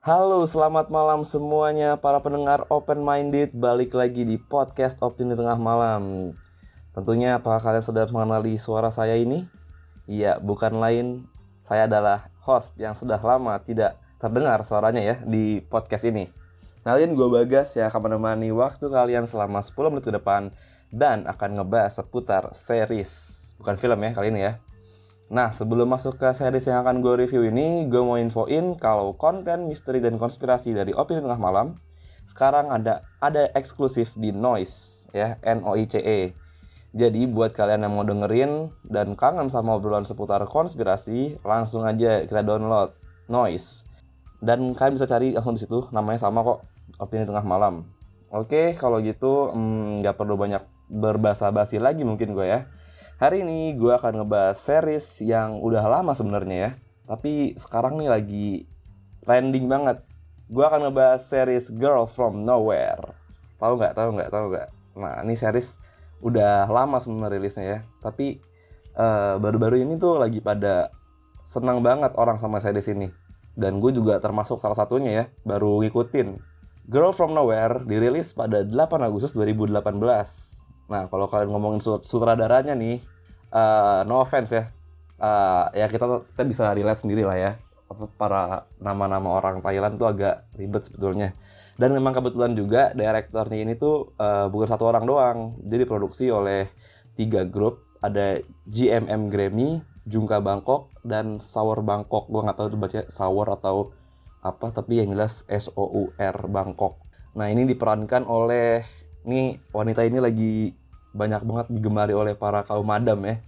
[0.00, 6.32] Halo, selamat malam semuanya para pendengar Open Minded Balik lagi di podcast Opini Tengah Malam.
[6.96, 9.44] Tentunya apakah kalian sudah mengenali suara saya ini?
[10.08, 11.28] Iya, bukan lain
[11.60, 16.32] Saya adalah host yang sudah lama tidak terdengar suaranya ya di podcast ini.
[16.80, 20.48] Kalian gue Bagas yang akan menemani waktu kalian selama 10 menit ke depan
[20.88, 23.36] Dan akan ngebahas seputar series.
[23.60, 24.64] Bukan film ya kali ini ya
[25.30, 29.70] Nah, sebelum masuk ke series yang akan gue review ini, gue mau infoin kalau konten
[29.70, 31.78] misteri dan konspirasi dari Opini Tengah Malam
[32.26, 36.34] sekarang ada ada eksklusif di Noise ya, N O I C E.
[36.90, 42.42] Jadi buat kalian yang mau dengerin dan kangen sama obrolan seputar konspirasi, langsung aja kita
[42.42, 42.90] download
[43.30, 43.86] Noise.
[44.42, 46.66] Dan kalian bisa cari langsung di situ, namanya sama kok,
[46.98, 47.86] Opini Tengah Malam.
[48.34, 52.66] Oke, kalau gitu hmm, nggak hmm, perlu banyak berbahasa basi lagi mungkin gue ya
[53.20, 56.70] Hari ini gue akan ngebahas series yang udah lama sebenarnya ya.
[57.04, 58.48] Tapi sekarang nih lagi
[59.28, 60.00] trending banget.
[60.48, 63.12] Gue akan ngebahas series Girl From Nowhere.
[63.60, 63.92] Tahu nggak?
[63.92, 64.30] Tahu nggak?
[64.32, 64.68] Tahu nggak?
[64.96, 65.84] Nah ini series
[66.24, 67.78] udah lama sebenarnya rilisnya ya.
[68.00, 68.40] Tapi
[68.96, 70.88] eh, baru-baru ini tuh lagi pada
[71.44, 73.12] senang banget orang sama series ini.
[73.52, 76.40] Dan gue juga termasuk salah satunya ya, baru ngikutin.
[76.88, 78.72] Girl From Nowhere dirilis pada 8
[79.04, 80.59] Agustus 2018
[80.90, 82.98] Nah, kalau kalian ngomongin sutradaranya nih,
[83.54, 84.74] uh, no offense ya,
[85.22, 87.52] uh, ya kita kita bisa relate sendiri lah ya.
[88.18, 91.34] Para nama-nama orang Thailand tuh agak ribet sebetulnya.
[91.78, 95.38] Dan memang kebetulan juga direktornya ini tuh uh, bukan satu orang doang.
[95.62, 96.66] Jadi diproduksi oleh
[97.14, 97.86] tiga grup.
[98.00, 102.32] Ada GMM Grammy, Jungka Bangkok, dan Sour Bangkok.
[102.32, 103.76] Gue nggak tahu itu baca Sour atau
[104.40, 106.96] apa, tapi yang jelas S O U R Bangkok.
[107.36, 108.80] Nah ini diperankan oleh
[109.28, 110.72] ini wanita ini lagi
[111.10, 113.42] banyak banget digemari oleh para kaum madam ya.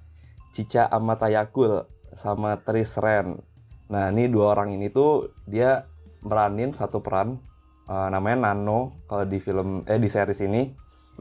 [0.52, 3.40] Cica Amatayakul sama Tris Ren.
[3.88, 5.88] Nah, ini dua orang ini tuh dia
[6.22, 7.40] meranin satu peran
[7.88, 10.68] uh, namanya Nano kalau di film eh di series ini.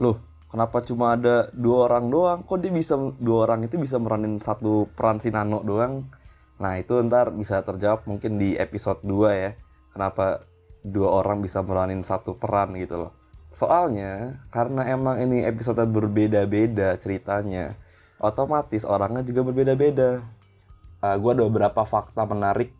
[0.00, 2.38] Loh, kenapa cuma ada dua orang doang?
[2.44, 6.08] Kok dia bisa dua orang itu bisa meranin satu peran si Nano doang?
[6.62, 9.50] Nah, itu ntar bisa terjawab mungkin di episode 2 ya.
[9.90, 10.46] Kenapa
[10.86, 13.12] dua orang bisa meranin satu peran gitu loh.
[13.52, 17.76] Soalnya karena emang ini episode berbeda-beda ceritanya,
[18.16, 20.24] otomatis orangnya juga berbeda-beda.
[21.02, 22.72] Uh, ah, gue ada beberapa fakta menarik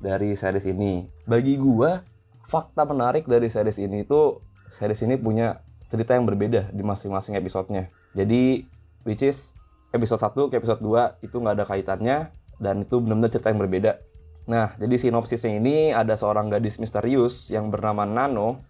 [0.00, 1.04] dari series ini.
[1.28, 2.00] Bagi gue,
[2.48, 4.40] fakta menarik dari series ini itu
[4.72, 5.60] series ini punya
[5.92, 7.92] cerita yang berbeda di masing-masing episodenya.
[8.16, 8.64] Jadi,
[9.04, 9.52] which is
[9.92, 12.16] episode 1 ke episode 2 itu nggak ada kaitannya
[12.56, 13.92] dan itu benar-benar cerita yang berbeda.
[14.46, 18.62] Nah, jadi sinopsisnya ini ada seorang gadis misterius yang bernama Nano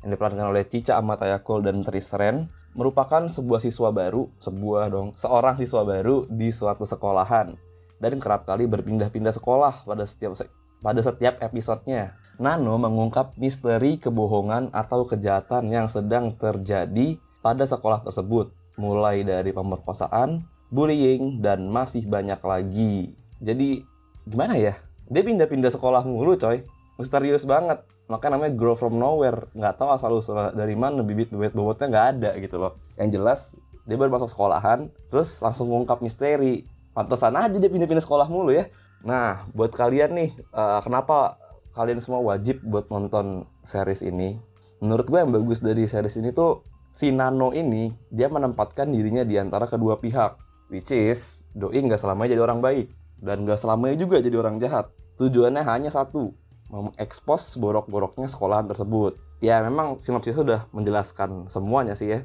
[0.00, 5.84] yang diperankan oleh Cica Amatayakul dan Trisren merupakan sebuah siswa baru, sebuah dong, seorang siswa
[5.84, 7.58] baru di suatu sekolahan
[8.00, 10.40] dan kerap kali berpindah-pindah sekolah pada setiap
[10.80, 12.16] pada setiap episodenya.
[12.40, 20.48] Nano mengungkap misteri kebohongan atau kejahatan yang sedang terjadi pada sekolah tersebut, mulai dari pemerkosaan,
[20.72, 23.12] bullying, dan masih banyak lagi.
[23.44, 23.84] Jadi,
[24.24, 24.72] gimana ya?
[25.12, 26.64] Dia pindah-pindah sekolah mulu, coy.
[26.96, 29.46] Misterius banget makanya namanya grow from nowhere.
[29.54, 32.74] Nggak tahu asal usul dari mana bibit bibit bobotnya nggak ada gitu loh.
[32.98, 33.40] Yang jelas
[33.86, 36.66] dia baru masuk sekolahan terus langsung ngungkap misteri.
[36.90, 38.66] Pantesan aja dia pindah-pindah sekolah mulu ya.
[39.06, 41.38] Nah buat kalian nih uh, kenapa
[41.70, 44.42] kalian semua wajib buat nonton series ini?
[44.82, 49.38] Menurut gue yang bagus dari series ini tuh si Nano ini dia menempatkan dirinya di
[49.38, 50.34] antara kedua pihak
[50.66, 52.90] which is doi nggak selamanya jadi orang baik.
[53.22, 54.90] Dan nggak selamanya juga jadi orang jahat.
[55.20, 56.32] Tujuannya hanya satu
[56.70, 59.18] mengekspos borok-boroknya sekolahan tersebut.
[59.42, 62.20] Ya memang sinopsis sudah menjelaskan semuanya sih ya.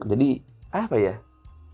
[0.00, 0.40] Jadi
[0.72, 1.14] apa ya?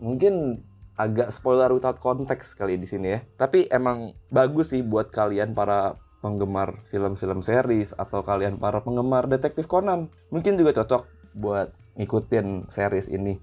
[0.03, 0.67] Mungkin
[0.97, 3.21] agak spoiler without konteks kali di sini ya.
[3.39, 9.71] Tapi emang bagus sih buat kalian para penggemar film-film series atau kalian para penggemar detektif
[9.71, 10.11] Conan.
[10.35, 11.07] Mungkin juga cocok
[11.37, 11.71] buat
[12.01, 13.39] ngikutin series ini.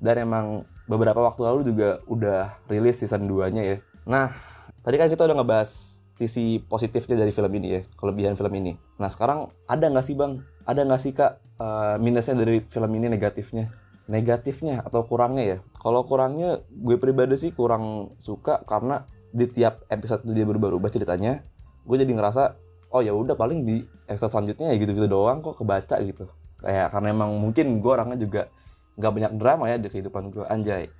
[0.00, 3.76] Dan emang beberapa waktu lalu juga udah rilis season 2-nya ya.
[4.08, 4.32] Nah,
[4.80, 8.76] tadi kan kita udah ngebahas sisi positifnya dari film ini ya, kelebihan film ini.
[9.00, 13.08] Nah sekarang ada nggak sih bang, ada nggak sih kak uh, minusnya dari film ini
[13.08, 13.72] negatifnya?
[14.04, 15.58] Negatifnya atau kurangnya ya?
[15.80, 21.40] Kalau kurangnya gue pribadi sih kurang suka karena di tiap episode dia berubah-ubah ceritanya,
[21.88, 22.58] gue jadi ngerasa
[22.90, 26.28] oh ya udah paling di episode selanjutnya ya gitu-gitu doang kok kebaca gitu.
[26.60, 28.42] Kayak karena emang mungkin gue orangnya juga
[29.00, 30.90] nggak banyak drama ya di kehidupan gue anjay.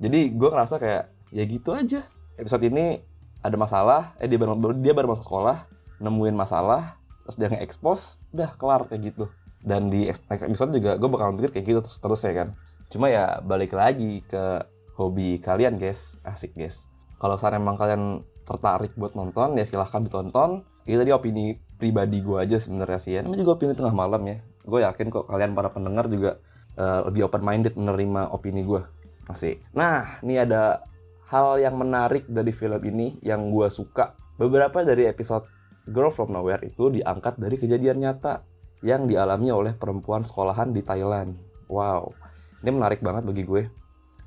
[0.00, 2.06] Jadi gue ngerasa kayak ya gitu aja.
[2.38, 2.98] Episode ini
[3.44, 5.68] ada masalah eh dia baru dia baru masuk sekolah
[6.00, 6.96] nemuin masalah
[7.28, 9.28] terus dia nge-expose udah kelar kayak gitu
[9.64, 12.48] dan di next episode juga gue bakal mikir kayak gitu terus terus ya kan
[12.88, 14.64] cuma ya balik lagi ke
[14.96, 16.88] hobi kalian guys asik guys
[17.20, 22.36] kalau saat emang kalian tertarik buat nonton ya silahkan ditonton Ini tadi opini pribadi gue
[22.36, 23.20] aja sebenarnya sih ya.
[23.24, 24.36] Namanya juga opini tengah malam ya.
[24.68, 26.36] Gue yakin kok kalian para pendengar juga
[26.76, 28.84] uh, lebih open minded menerima opini gue.
[29.24, 29.64] Asik.
[29.72, 30.84] Nah, ini ada
[31.28, 34.16] hal yang menarik dari film ini yang gue suka.
[34.36, 35.46] Beberapa dari episode
[35.88, 38.44] Girl From Nowhere itu diangkat dari kejadian nyata
[38.84, 41.36] yang dialami oleh perempuan sekolahan di Thailand.
[41.68, 42.12] Wow,
[42.60, 43.62] ini menarik banget bagi gue.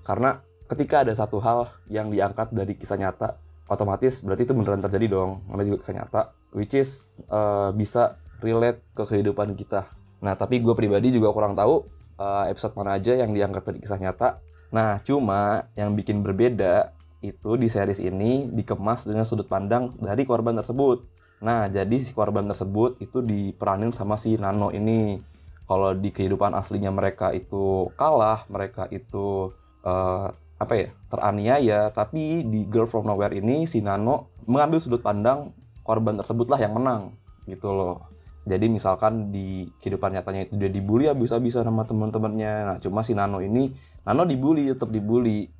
[0.02, 3.38] Karena ketika ada satu hal yang diangkat dari kisah nyata,
[3.70, 5.46] otomatis berarti itu beneran terjadi dong.
[5.46, 6.22] Namanya juga kisah nyata,
[6.54, 9.90] which is uh, bisa relate ke kehidupan kita.
[10.22, 11.86] Nah, tapi gue pribadi juga kurang tahu
[12.18, 14.42] uh, episode mana aja yang diangkat dari kisah nyata.
[14.72, 16.92] Nah, cuma yang bikin berbeda
[17.24, 21.02] itu di series ini dikemas dengan sudut pandang dari korban tersebut.
[21.42, 25.22] Nah, jadi si korban tersebut itu diperanin sama si Nano ini.
[25.68, 29.52] Kalau di kehidupan aslinya mereka itu kalah, mereka itu
[29.84, 35.52] uh, apa ya teraniaya, tapi di Girl From Nowhere ini si Nano mengambil sudut pandang
[35.84, 38.08] korban tersebut lah yang menang gitu loh.
[38.48, 42.54] Jadi misalkan di kehidupan nyatanya itu dia dibully habis-habisan sama teman-temannya.
[42.64, 43.76] Nah, cuma si Nano ini
[44.08, 45.52] Nano dibully, tetap dibully.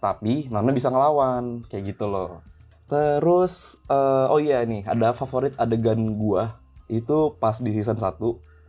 [0.00, 2.40] Tapi Nano bisa ngelawan kayak gitu loh.
[2.88, 6.58] Terus uh, oh iya nih, ada favorit adegan gua
[6.88, 8.16] itu pas di season 1,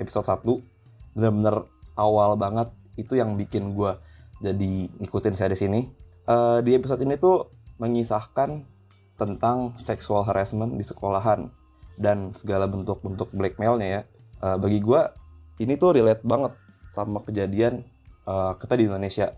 [0.04, 1.16] episode 1.
[1.16, 1.66] Bener-bener
[1.96, 2.70] awal banget
[3.00, 4.04] itu yang bikin gua
[4.44, 5.88] jadi ngikutin series ini.
[6.28, 8.68] Uh, di episode ini tuh mengisahkan
[9.16, 11.61] tentang sexual harassment di sekolahan
[12.02, 14.02] dan segala bentuk-bentuk blackmailnya ya.
[14.42, 15.14] Uh, bagi gua
[15.62, 16.58] ini tuh relate banget
[16.90, 17.86] sama kejadian
[18.26, 19.38] uh, kita di Indonesia.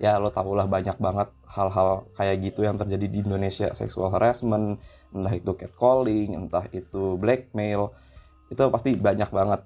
[0.00, 3.70] Ya lo tau lah banyak banget hal-hal kayak gitu yang terjadi di Indonesia.
[3.76, 4.82] Sexual harassment
[5.14, 7.94] entah itu catcalling entah itu blackmail
[8.50, 9.60] itu pasti banyak banget.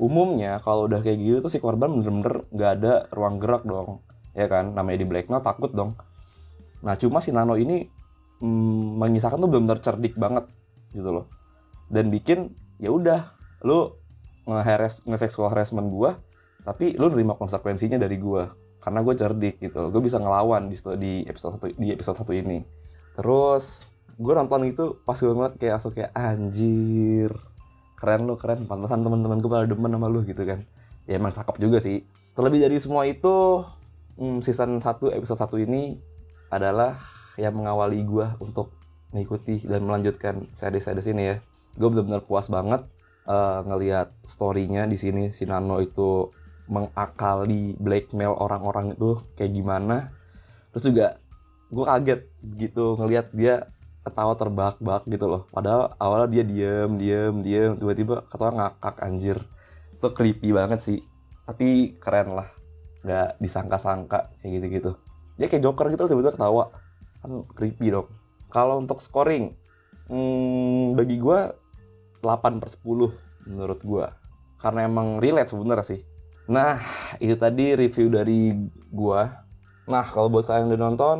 [0.00, 4.00] Umumnya kalau udah kayak gitu tuh si korban bener-bener nggak ada ruang gerak dong
[4.32, 4.72] ya kan?
[4.72, 5.98] Namanya di blackmail takut dong.
[6.80, 7.84] Nah cuma si Nano ini
[8.40, 10.46] mm, mengisahkan tuh bener-bener cerdik banget
[10.94, 11.41] gitu loh
[11.92, 13.94] dan bikin ya udah lu
[14.48, 16.18] nge-harass nge-sexual harassment gua
[16.66, 18.50] tapi lu nerima konsekuensinya dari gua
[18.82, 19.88] karena gue cerdik gitu.
[19.94, 22.66] Gue bisa ngelawan di di episode satu di episode satu ini.
[23.14, 27.30] Terus gue nonton itu pas gue ngeliat kayak langsung kayak anjir
[27.94, 28.66] keren lu keren.
[28.66, 30.66] Pantasan teman-teman gue pada demen sama lu gitu kan.
[31.06, 32.02] Ya emang cakep juga sih.
[32.34, 33.62] Terlebih dari semua itu
[34.18, 36.02] hmm, season 1 episode 1 ini
[36.50, 36.98] adalah
[37.38, 38.74] yang mengawali gue untuk
[39.14, 41.36] mengikuti dan melanjutkan series-series ini ya
[41.76, 42.84] gue benar-benar puas banget
[43.26, 45.24] uh, ngelihat storynya di sini.
[45.32, 46.30] Si Nano itu
[46.70, 49.96] mengakali blackmail orang-orang itu kayak gimana.
[50.72, 51.06] Terus juga
[51.72, 52.20] gue kaget
[52.60, 53.72] gitu ngelihat dia
[54.02, 55.42] ketawa terbahak-bahak gitu loh.
[55.54, 57.72] Padahal awalnya dia diem diem diem.
[57.78, 59.38] Tiba-tiba ketawa ngakak anjir.
[59.94, 60.98] Itu creepy banget sih.
[61.46, 62.48] Tapi keren lah.
[63.02, 64.90] Nggak disangka-sangka kayak gitu-gitu.
[65.38, 66.64] Dia kayak joker gitu tiba-tiba ketawa.
[67.22, 68.10] Kan creepy dong.
[68.52, 69.56] Kalau untuk scoring
[70.12, 71.61] hmm, bagi gue
[72.22, 74.06] 8 per 10 menurut gue
[74.62, 76.00] karena emang relate sebenarnya sih
[76.50, 76.82] Nah,
[77.22, 78.50] itu tadi review dari
[78.90, 79.46] gua.
[79.86, 81.18] Nah, kalau buat kalian yang udah nonton,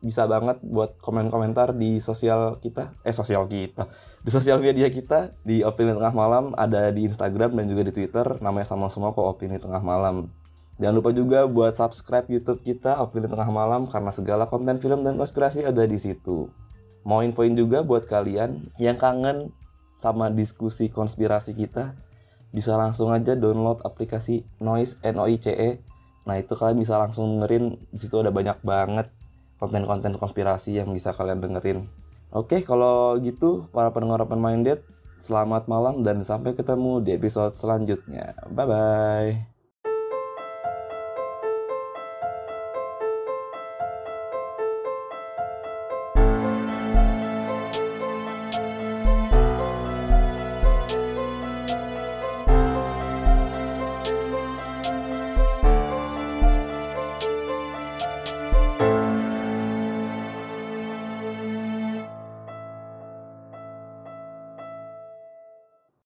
[0.00, 3.86] bisa banget buat komen-komentar di sosial kita, eh sosial kita,
[4.24, 8.26] di sosial media kita, di Opini Tengah Malam, ada di Instagram dan juga di Twitter,
[8.40, 10.32] namanya sama semua kok Opini Tengah Malam.
[10.80, 15.20] Jangan lupa juga buat subscribe YouTube kita Opini Tengah Malam karena segala konten film dan
[15.20, 16.50] konspirasi ada di situ.
[17.06, 19.54] Mau infoin juga buat kalian yang kangen
[20.02, 21.94] sama diskusi konspirasi kita,
[22.50, 25.70] bisa langsung aja download aplikasi Noise N O I C E.
[26.26, 29.06] Nah, itu kalian bisa langsung dengerin di situ ada banyak banget
[29.62, 31.86] konten-konten konspirasi yang bisa kalian dengerin.
[32.34, 34.82] Oke, kalau gitu para pendengar open minded,
[35.22, 38.34] selamat malam dan sampai ketemu di episode selanjutnya.
[38.50, 39.51] Bye bye.